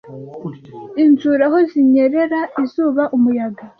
[1.03, 3.63] Inzuri aho zinyerera, izuba, umuyaga.